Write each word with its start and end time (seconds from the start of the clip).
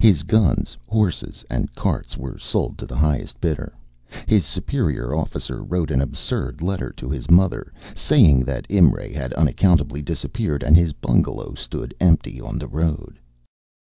His 0.00 0.22
guns, 0.22 0.76
horses, 0.86 1.46
and 1.48 1.74
carts 1.74 2.14
were 2.14 2.36
sold 2.36 2.76
to 2.76 2.84
the 2.84 2.98
highest 2.98 3.40
bidder. 3.40 3.72
His 4.28 4.44
superior 4.44 5.14
officer 5.14 5.62
wrote 5.62 5.90
an 5.90 6.02
absurd 6.02 6.60
letter 6.60 6.90
to 6.98 7.08
his 7.08 7.30
mother, 7.30 7.72
saying 7.94 8.40
that 8.40 8.68
Imray 8.68 9.14
had 9.14 9.32
unaccountably 9.32 10.02
disappeared 10.02 10.62
and 10.62 10.76
his 10.76 10.92
bungalow 10.92 11.54
stood 11.54 11.94
empty 12.02 12.38
on 12.38 12.58
the 12.58 12.68
road. 12.68 13.18